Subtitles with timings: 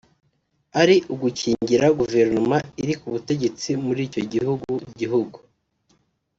[0.81, 5.37] ari ugukingira guverinoma iri ku butegetsi mur’icyo gihugu gihugu